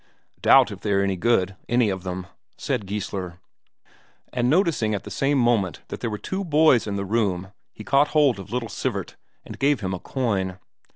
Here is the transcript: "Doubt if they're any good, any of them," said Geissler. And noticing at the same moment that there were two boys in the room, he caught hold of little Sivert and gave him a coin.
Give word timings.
"Doubt 0.41 0.71
if 0.71 0.79
they're 0.81 1.03
any 1.03 1.15
good, 1.15 1.55
any 1.69 1.91
of 1.91 2.01
them," 2.01 2.25
said 2.57 2.87
Geissler. 2.87 3.39
And 4.33 4.49
noticing 4.49 4.95
at 4.95 5.03
the 5.03 5.11
same 5.11 5.37
moment 5.37 5.83
that 5.89 5.99
there 5.99 6.09
were 6.09 6.17
two 6.17 6.43
boys 6.43 6.87
in 6.87 6.95
the 6.95 7.05
room, 7.05 7.51
he 7.71 7.83
caught 7.83 8.07
hold 8.07 8.39
of 8.39 8.51
little 8.51 8.67
Sivert 8.69 9.15
and 9.45 9.59
gave 9.59 9.81
him 9.81 9.93
a 9.93 9.99
coin. 9.99 10.57